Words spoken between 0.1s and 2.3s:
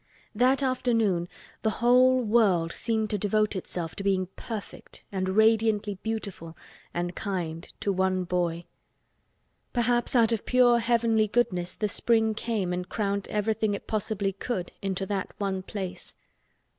That afternoon the whole